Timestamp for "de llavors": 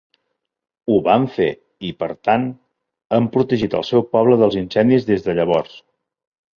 5.31-5.83